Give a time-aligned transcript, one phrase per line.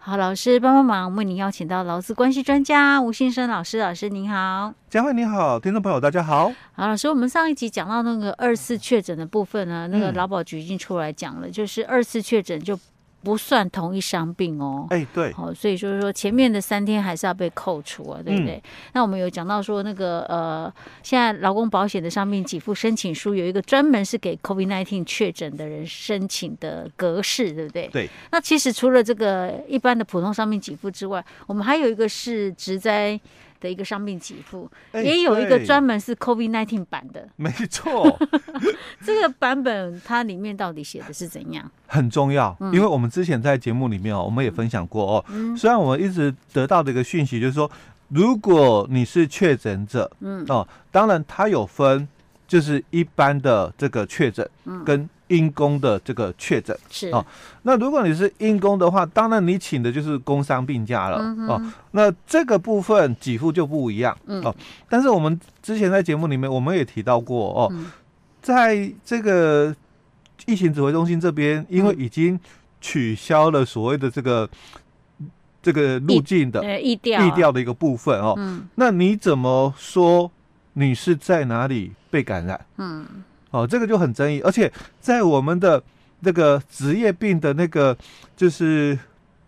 [0.00, 6.52] 好，老师帮帮忙，为您邀请到劳资关系专家吴先生老师，老师您好，佳慧你好，听众朋友大家好。
[6.72, 12.78] 好，老师，我们上一集讲到那个二次确诊的部分呢，那个劳保局已经出来讲了，嗯、就是二次确诊就。
[13.22, 18.56] 不算同一伤病哦，哎、欸、对，好，所以就是说前面的三天还是要被扣除啊，对不对？
[18.56, 18.62] 嗯、
[18.94, 27.88] 那我们有讲到说那个呃，现在劳工保险的伤病给付申请书有一个专门是给 COVID-19 确诊的人申请的格式，对不对？
[27.88, 28.08] 对。
[28.30, 33.20] 那其实除了这个一般的普通伤病给付之外，我们还有一个是职灾
[33.60, 38.18] 的一个伤病给付，欸、也有一个专门是 COVID-19 版的， 没错。
[39.04, 41.70] 这个版本它里面到底写的是怎样？
[41.86, 45.24] 很重要，因为我们之前在节目里面哦，我们也分享过哦。
[45.28, 47.70] 嗯、虽然我们一直得到的一个讯息就是说，
[48.08, 50.44] 如果你是确诊者，嗯。
[50.48, 52.06] 哦，当然它有分，
[52.46, 54.48] 就是一般的这个确诊，
[54.84, 57.24] 跟因公的这个确诊是哦。
[57.62, 61.72] 那如果你是因公的话，当然你请的就是工伤病假了、嗯、哦。
[61.92, 64.54] 那这个部分给付就不一样、嗯、哦。
[64.88, 67.90] 但是我们之前在节目里面我们也提到过哦，嗯、
[68.42, 69.74] 在这个。
[70.46, 72.38] 疫情指挥中心这边，因为已经
[72.80, 74.48] 取消了所谓的这个、
[75.18, 75.28] 嗯、
[75.60, 80.30] 这个路径的疫调疫调的一个部分哦，嗯、那你怎么说
[80.74, 82.58] 你是在哪里被感染？
[82.78, 83.04] 嗯，
[83.50, 85.82] 哦，这个就很争议，而且在我们的
[86.20, 87.96] 那个职业病的那个
[88.36, 88.98] 就是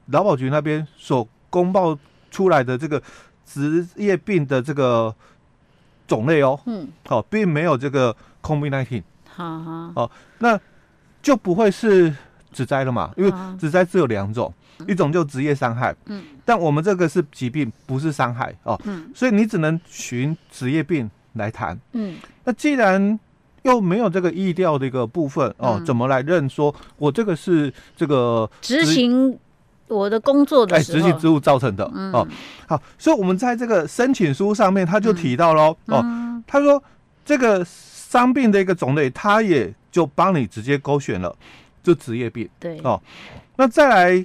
[0.06, 1.98] 劳保局那边所公报
[2.31, 3.03] 出来的这个
[3.45, 5.15] 职业病的这个
[6.06, 10.61] 种类哦，嗯，好、哦，并没有这个 COVID-19，好好，哦，那。
[11.23, 12.11] 就不会是
[12.51, 13.12] 职灾了嘛？
[13.15, 23.21] 因为职灾只有两种，啊、一种就职业伤害，嗯，但我们这个是疾病，不是伤害哦，嗯，所以你只能寻职业病来谈，嗯，那既然
[23.62, 26.75] 又没有这个意调的一个部分哦，嗯、怎么来认说？
[26.98, 29.39] 我这个是这个执行
[29.89, 32.27] 我的工作的，哎，执行职务造成的、嗯、哦，
[32.66, 36.83] 好，所以我们在这个申请书上面他就提到喽，嗯、哦，他说
[37.25, 39.75] 这个伤病的一个种类，他也。
[39.93, 41.34] 就帮你直接勾选了，
[41.82, 42.49] 就职业病。
[42.60, 42.78] 对。
[42.84, 43.03] 哦，
[43.56, 44.25] 那再来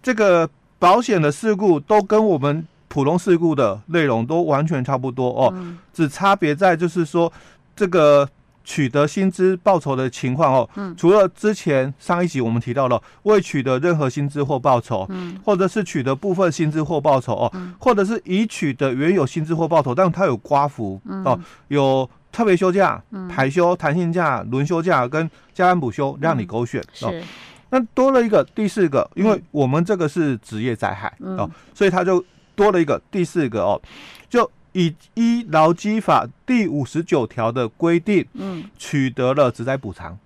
[0.00, 0.48] 这个
[0.78, 7.32] 保险的事故都跟我们普通事故的内容都完全差不多哦，嗯、只差别在就是说
[7.74, 8.28] 这个
[8.68, 10.68] 取得薪资报酬的情况哦。
[10.76, 10.94] 嗯。
[10.94, 22.08] 除了之前上一集我们提到了未取得任何薪资或报酬，嗯，或者是取得部分薪资或报酬哦，嗯、或者是已取得原有薪资或报酬，但它有刮服，嗯、哦，有。
[22.30, 27.10] 特别休假、排休、弹性假、轮休假跟加班补休，让你勾选、嗯、哦。
[27.10, 27.24] 是
[27.70, 32.22] 那多了一个第四个，因为我们这个是职业灾害、嗯、哦，所以它就
[32.54, 33.80] 多了一个第四个哦，
[34.28, 40.16] 就以依劳基法第五十九条的规定，嗯，取得了职灾补偿。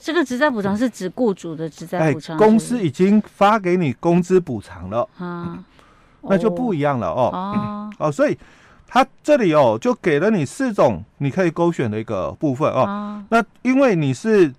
[0.00, 5.64] 这个职灾补偿是指雇主的职灾补偿，公司已经发给你工资补偿了啊，嗯、
[6.28, 8.36] 那就不一样了哦哦， 所以。
[8.90, 12.80] 他这里哦，就给了你四种你可以勾选的一个部分哦。
[12.86, 14.50] 哦，那因为你是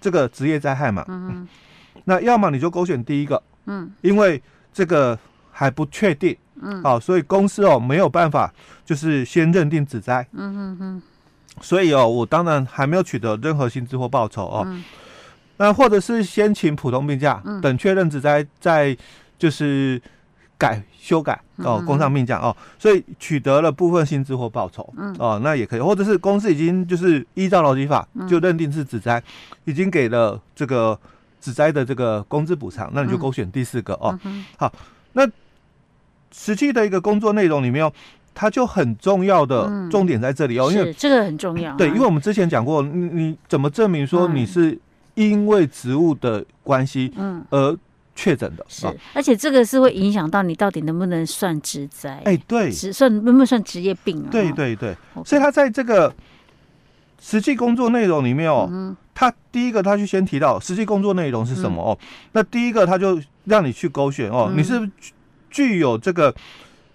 [0.00, 1.48] 这个职业灾害嘛，嗯哼，
[2.06, 4.42] 那要么你就勾选第一个，嗯，因为
[4.74, 5.16] 这个
[5.58, 8.54] 还不确定，嗯，好，所以公司哦没有办法
[8.84, 11.02] 就是先认定子灾，嗯哼哼，
[11.60, 14.84] 所以哦，我当然还没有取得任何薪资或报酬哦，嗯，
[15.56, 18.96] 那或者是先请普通病假，嗯，等确认子灾再
[19.36, 20.00] 就是。
[20.60, 25.14] 改修改哦，工伤病假哦，所以取得了部分薪资或报酬，嗯。
[25.16, 29.22] 哦，那也可以，或者是公司已经就是依照劳基法就认定是子灾，
[29.66, 30.98] 已经给了这个
[31.38, 34.18] 子灾的这个工资补偿，那你就勾选第四个哦。
[34.56, 34.72] 好，
[35.12, 35.24] 那
[36.32, 37.92] 实际的一个工作内容里面哦，
[38.34, 41.74] 它就很重要的重点在这里哦，因为这个很重要。
[41.76, 44.78] 对，因为我们之前讲过，你你怎么证明说你是
[45.14, 47.76] 因为职务的关系，嗯，而
[48.14, 48.64] 确诊的？
[48.68, 52.20] 是，而且这个是会影响到你到底能不能算职灾？
[52.24, 54.28] 哎，对，算能不能算职业病啊？
[54.30, 56.12] 对对对，所以他在这个
[57.20, 61.98] 实际工作内容里面哦，他第一个他就先提到实际工作内容是什么哦，
[62.32, 64.88] 那第一个他就让你去勾选哦，你是
[65.50, 66.34] 具有这个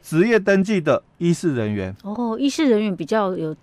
[0.02, 1.96] 职业登记的医师人员。
[2.04, 3.56] 哦，医师人员比较有。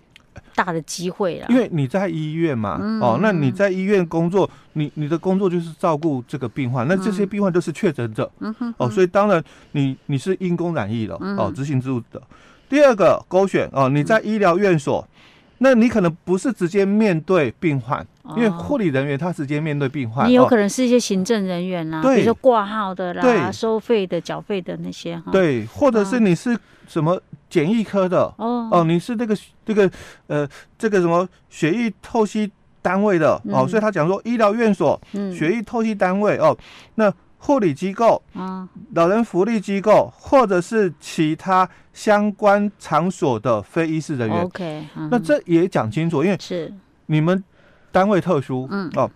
[0.55, 9.43] 大的机会了，因为你在医院嘛，嗯、哦，那你在医院工作，你你的工作就是照顾这个病患，那这些病患都是确诊者，嗯、哦，所以当然
[9.73, 12.21] 你你是因公染疫了，嗯、哦，执行职务的。
[12.69, 15.17] 第二个勾选哦，你在医疗院所，嗯、
[15.59, 22.17] 那你可能不是直接面对病患，哦、因为护理人员他直接面对病患，你有可能是一些行政人员啦，对。
[22.17, 23.53] 比如说挂号的啦，对。
[23.53, 26.57] 收费的、缴费的那些，对，或者是你是
[26.87, 27.21] 什么？
[27.49, 28.69] 检疫科的哦。
[28.71, 29.37] 哦，你是那个
[29.67, 29.91] 这个
[30.29, 32.49] 呃这个什么血液透析
[32.81, 36.57] 单位的哦，所以他讲说医疗院所、血液透析单位哦，
[36.95, 44.45] 那护理机构、啊，老人福利机构，或者是其他相关场所的非医师人员。
[44.45, 46.73] OK，那这也讲清楚，因为是。
[47.07, 47.43] 你们
[47.93, 49.11] 单位特殊，嗯哦。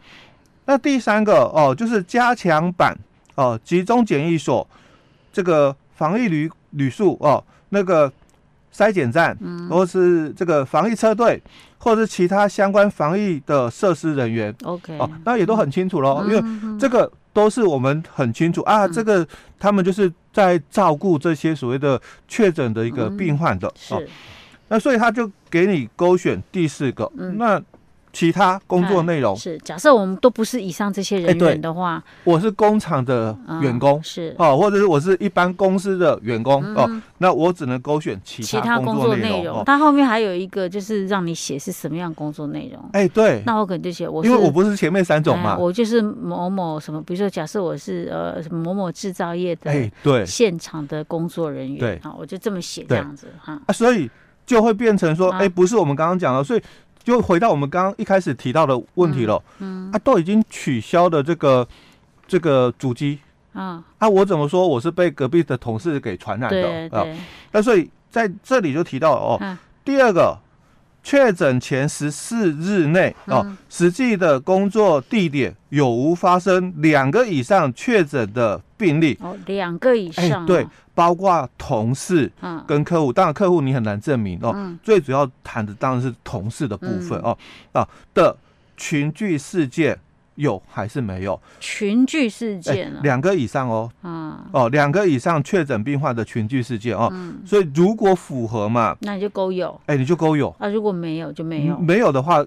[0.66, 2.96] 那第三个哦，就是加强版
[3.34, 4.66] 哦，集中检疫所
[5.32, 8.10] 这个防疫旅旅宿哦，那个
[8.72, 11.42] 筛检站，嗯，或是这个防疫车队，
[11.78, 14.54] 或者是其他相关防疫的设施人员。
[14.64, 17.10] OK，哦，那也都很清楚喽，嗯、因为这个。
[17.34, 19.26] 都是我们很清楚啊，这个
[19.58, 24.08] 他们就是在照顾这些所谓的确诊的一个病患的，嗯、是，
[24.68, 27.60] 那所以他就给你勾选第四个，嗯、那。
[28.14, 29.36] 其他工作内容？
[29.36, 34.34] 是假设我们都不是以上这些人员的话，我是工厂的员工是。
[34.38, 36.88] 哦，或者是我是一般公司的员工哦，
[37.18, 39.64] 那我只能勾选其他工作内容。
[39.64, 42.88] 它后面还有一个就是让你写是什么样工作内容。
[42.92, 53.60] 哎，对，那我可能就写我，因为我不是前面三种嘛，我就是某某什么，比如说假设我是呃某某制造业的，哎，对，现场的工作人员，对，好，我就这么写这样子哈。
[53.66, 54.08] 啊，所以
[54.46, 56.62] 就会变成说，哎，不是我们刚刚讲的，所以。
[57.04, 61.68] 就回到我们刚刚一开始提到的问题了，嗯，啊，都已经取消了这个
[62.26, 63.18] 这个主机，
[63.52, 66.62] 啊，啊，我怎么说我是被隔壁的同事给传染的？
[66.62, 67.16] 对对。
[67.52, 70.38] 那所以在这里就提到哦，第二个，
[71.02, 79.18] 确诊前十四日内哦，实际的工作地点有无发生两个以上确诊的病例？
[79.20, 80.66] 哦，两个以上，对。
[80.94, 82.30] 包括同事
[82.66, 84.54] 跟客户，当然客户你很难证明哦。
[84.82, 87.36] 最主要谈的当然是同事的部分哦。
[87.72, 88.36] 啊的
[88.76, 89.98] 群聚事件
[90.36, 91.40] 有还是没有？
[91.60, 93.90] 群聚事件两个以上哦。
[94.02, 97.12] 啊哦，两个以上确诊病患的群聚事件哦。
[97.44, 99.80] 所以如果符合嘛，那你就勾有。
[99.86, 100.54] 哎，你就勾有。
[100.58, 101.78] 啊，如果没有就没有。
[101.78, 102.44] 没有的话。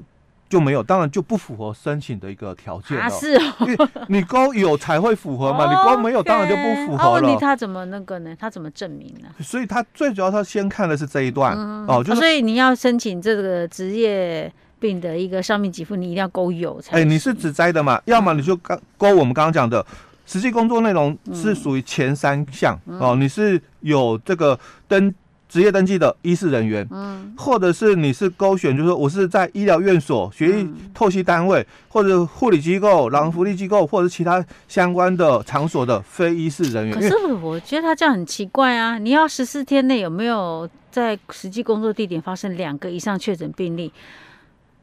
[0.49, 3.03] 就没有，当然就不符合申请的一个条件了。
[3.03, 7.21] 啊，是哦，因为你勾有才会符合嘛， 你勾没有当然就不符合了。
[7.21, 8.35] 问题他怎么那个呢？
[8.39, 9.27] 他怎么证明呢？
[9.43, 11.53] 所以他最主要他先看的是这一段
[11.87, 16.97] 哦，就所以你要申请这个职业病的一个伤病给付，你一定要勾有才。
[16.97, 18.01] 哎，你是指摘的嘛？
[18.05, 19.85] 要么你就刚勾我们刚刚讲的
[20.25, 24.57] 实际工作内容是属于前三项哦，你是有这个
[24.87, 25.13] 登。
[25.49, 36.93] 职业登记的医事人员，嗯，或者是你是勾选，就是说我是在医疗院所、学艺透析单位，或者护理机构、老人福利机构，或者其他相关的场所的非医事人员。
[36.93, 38.97] 可是我觉得他这样很奇怪啊！
[38.97, 43.91] 你要十四天内有没有在实际工作地点发生两个以上确诊病例？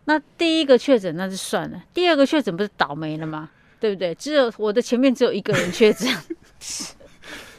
[0.07, 3.51] 那第一个确诊那就算了，第二个确诊不是倒霉了吗？
[3.81, 4.15] 对不对？
[4.15, 6.09] 只有我的前面只有一个人确诊。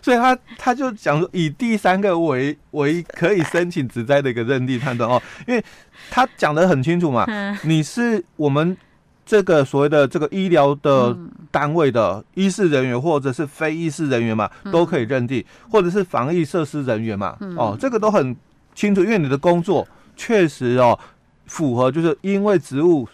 [0.06, 5.66] 所以他他就讲说，以第三个为为可以申请职灾的一个认定判断哦，因为
[6.12, 7.26] 他讲的很清楚嘛，
[7.66, 8.78] 你是我们
[9.26, 11.18] 这个所谓的这个医疗的
[11.50, 18.36] 单位的医事人员或者是非医事人员嘛，都可以认定，或者是防疫设施人员嘛，哦，这个都很
[18.76, 21.00] 清楚，因为你的工作确实哦
[21.48, 23.08] 符合，就是因为职务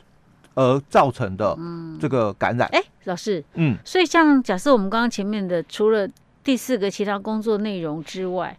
[0.55, 1.57] 而造成的
[2.01, 2.67] 这个感染。
[2.73, 6.05] 哎，老师，嗯，所以像假设我们刚刚前面的除了
[6.43, 8.57] 第四个其他工作内容之外，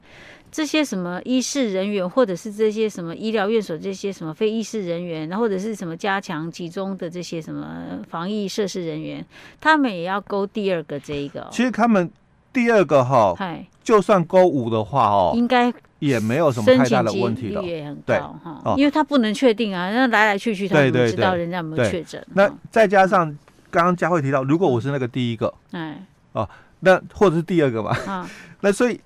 [0.50, 9.24] 这些什么医事人员，或者是这些什么医疗院所这些什么非医事人员，然后或者是什么加强集中的这些什么防疫设施人员，
[9.60, 11.48] 他们也要勾第二个这一个、哦。
[11.50, 12.10] 其实他们
[12.52, 17.62] 第二个哈、哦，就算勾五的话哦，应该也没有什么太大的问题了。
[17.62, 22.24] 也很高哈，对因为他不能确定啊，那来来去去，他怎么知道人家有没有确诊？
[22.34, 23.26] 那再加上
[23.70, 26.48] 刚刚佳慧提到，如果我是那个第一个，哎，哦。
[26.84, 28.28] 那或者是第二个嘛，啊、
[28.60, 29.00] 那所以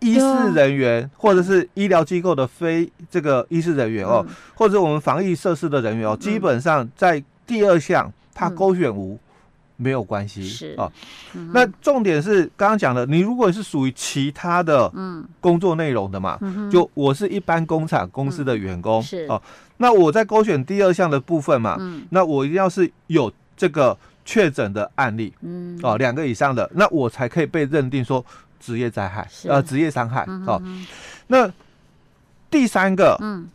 [0.00, 9.18] 医事人员或者是医疗机构的非这个医事人员哦，嗯、或者我们防疫设施的人员哦，嗯、基本上在第二项他勾选无、嗯、
[9.76, 10.90] 没有关系是啊。
[11.34, 14.90] 嗯、那重点是刚刚讲的，你如果是属于其他的
[15.38, 19.42] 工作内容的嘛，嗯、就我是一般工厂公司的员工、嗯、是哦，
[19.76, 23.98] 那我在勾选第二项的部分嘛，嗯、那我一定要是有这个。
[24.28, 28.22] 确诊的案例，嗯，哦，两个以上的，那我才可以被认定说
[28.60, 30.62] 职业灾害，是呃，职业伤害，哦。
[31.28, 31.50] 那
[32.50, 33.48] 第三个，嗯，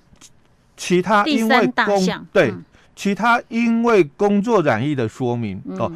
[0.75, 2.65] 其他因为工对，嗯、
[2.95, 5.91] 其他因为工作染疫的说明，嗯、哦，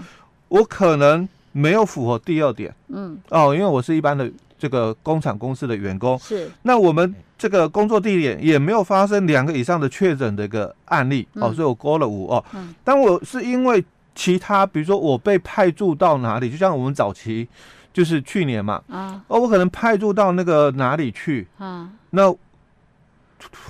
[0.49, 6.51] 我可能没有符合第二点，嗯，哦，因为我是一般的这个工厂公司的员工，是。
[6.61, 12.45] 那我们这个工作地点也没有发生两个以上的确诊的一个案例，嗯、哦，所以我勾了五哦。
[12.53, 12.75] 嗯。
[12.83, 13.83] 但我是因为。
[14.17, 17.47] 其他，比如说我被派驻到哪里，就像我们早期，
[17.93, 22.35] 就是去年嘛，啊，哦，我可能派驻到那个哪里去，啊，那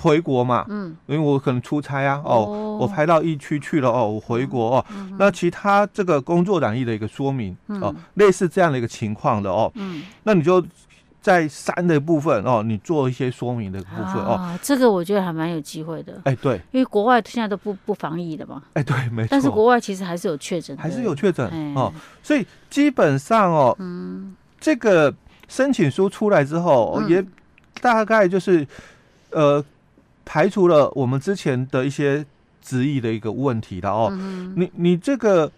[0.00, 2.78] 回国嘛，嗯，因为我可能出差啊，哦，哦。
[2.80, 10.64] 我派到疫区去了，哦，我回国哦，嗯、那其他这个工作染疫的一个说明，嗯、哦，类似这样的一个情况的哦，嗯，那你就
[11.28, 21.92] 在三的部分哦，你做一些说明的部分哦，啊，这个我觉得还蛮有机会的，哎，对，因为国外现在都不不防疫的嘛，哎，对，没错，但是国外其实还是有确诊，还是有确诊哦，
[22.22, 25.14] 所以基本上哦，嗯，这个
[25.48, 27.24] 申请书出来之后，嗯、也
[27.82, 28.66] 大概就是。
[29.30, 29.62] 呃，
[30.24, 32.24] 排除了我们之前的一些
[32.62, 34.08] 质疑的一个问题了哦。
[34.10, 35.52] 嗯、你你这个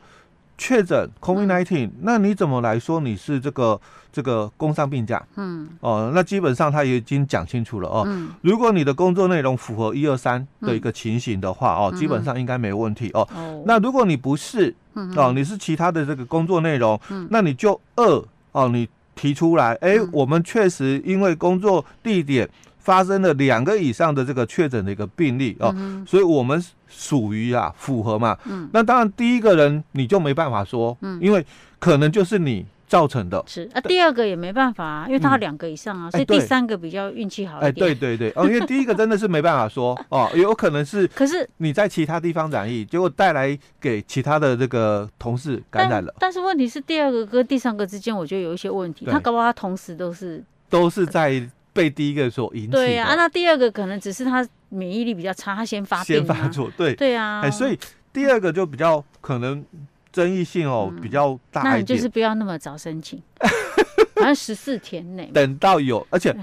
[0.60, 3.80] 确诊 COVID-19，、嗯、那你怎么来说你是这个
[4.12, 5.26] 这个工伤病假？
[5.36, 8.04] 嗯，哦，那基本上他也已经讲清楚了哦。
[8.06, 13.26] 嗯、如果你的工作内容符合一二三的一个情形的话哦，嗯、基本上应该没问题哦。
[13.34, 14.74] 哦，那如果你不是
[15.16, 22.46] 哦，你是其他的这个工作内容，嗯、那你就二哦，你提出来，哎，嗯、我们确实因为工作地点。
[22.90, 28.36] 发生了两个以上的这个确诊的一个病例哦，嗯、所以我们属于啊符合嘛。
[28.46, 31.46] 嗯，那当然第一个人你就没办法说，嗯，因为
[31.78, 33.40] 可能就是你造成的。
[33.46, 37.70] 是啊，第二个也没办法啊，因为他两个以上啊，嗯、所以第三个比较运气好一点。
[37.70, 46.12] 哎，对对对，哦，因为第一个真的是没办法说 哦，有可能是，可是你在其他地方染疫，结果带来给其他的这个同事感染了。
[46.18, 49.06] 但，但是问题是第二个跟第三个之间，我觉得有一些问题。
[49.06, 51.48] 他搞不好他同时都是都是在。
[51.72, 57.78] 被第一个所引起，对啊，那第二个可能只是他免疫力比较差，他先发病，先发作，对，对啊，哎，所以
[58.12, 59.64] 第二个就比较可能
[60.12, 61.72] 争议性哦比较大一点。
[61.72, 63.22] 那你就是不要那么早申请，
[64.16, 66.36] 好像十四天内，等到有，而且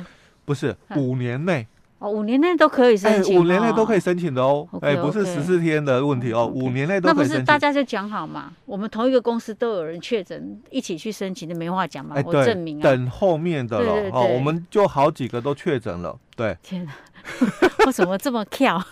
[0.46, 1.68] 不是五年内。
[2.00, 4.68] 哦，五年内都可以申请，五年内都可以申请的哦。
[4.82, 7.34] 哎，不是十四天的问题哦，五年内都可以申请。
[7.34, 8.54] 那不是大家就讲好嘛？
[8.66, 12.16] 我们同一个公司都有人确诊，一起去申请，就没话讲嘛。
[12.24, 12.84] 我证明啊。
[12.84, 16.16] 等后面的了哦，我们就好几个都确诊了。
[16.36, 16.56] 对。
[16.62, 16.92] 天哪，
[17.88, 18.80] 为什么这么跳？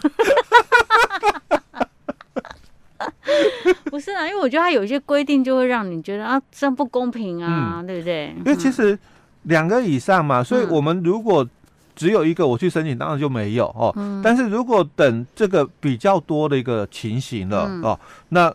[3.91, 8.33] 不是啊，因为我觉得它有一些规定，就会让你觉得啊，这样不公平啊，对不对？
[8.39, 8.97] 因为其实
[9.43, 11.47] 两个以上嘛，所以我们如果。
[11.95, 13.93] 只有一个我去申请，当然就没有哦。
[13.95, 17.99] 嗯、但是如果等这个比较多的一个情形了、嗯、哦，
[18.29, 18.53] 那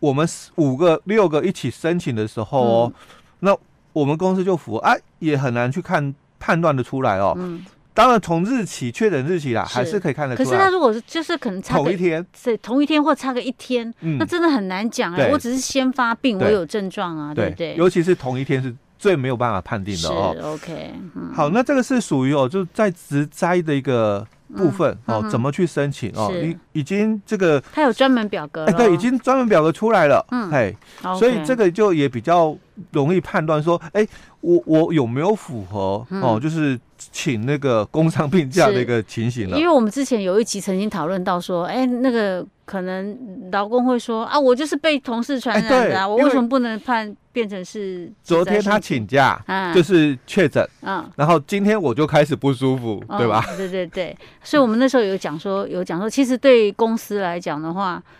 [0.00, 0.26] 我们
[0.56, 2.94] 五个六个一起申请的时候哦，嗯、
[3.40, 3.56] 那
[3.92, 7.34] 我们公司就符合，哎，也很难去看判断的出来哦。
[7.36, 7.64] 嗯、
[7.94, 10.44] 当然从日期确诊日期啦，还是可以看得出来。
[10.44, 15.24] 可是他如果是就是可能差同一天，对，同一天或差个一天，嗯、那真的很难讲哎。
[15.24, 17.74] 对我只是先发病，我有症状啊，对不对？
[17.76, 18.74] 尤其是同一天是。
[19.02, 20.32] 最没有办法判定的哦。
[20.54, 24.24] OK，嗯、好，那这个是属于哦，就在植栽的一个
[24.56, 26.30] 部分、嗯、哦，怎么去申请哦？
[26.32, 30.72] 已已经这个，它有专门表格，哎，对，已经专门表格出来了，嗯，哎
[31.18, 32.56] 所以这个就也比较
[32.92, 34.06] 容易判断说，哎，
[34.42, 36.38] 我我有没有符合、嗯、哦？
[36.38, 36.78] 就是。
[37.10, 49.44] 请那个工伤病假的一个情形了，因为我们之前有一集曾经讨论到说，哎，那个可能劳工会说啊，我就是被同事传染的啊，我为什么不能判变成是昨天他请假，
[49.74, 53.44] 就是确诊，嗯，然后今天我就开始不舒服，对吧？
[53.56, 57.96] 对对对，所以我们那时候有讲说，有讲说，其实对公司来讲的话。
[57.96, 58.12] 嗯，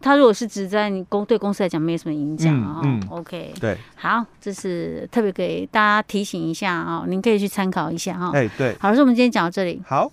[0.00, 2.80] 他如果是只在，你公对公司来讲没什么影响啊。
[2.84, 8.30] 嗯，OK，对，好，这是特别给大家提醒一下啊，您可以去参考一下哈。
[8.34, 9.80] 哎，对，好，所以我们今天讲到这里。
[9.86, 10.10] 好。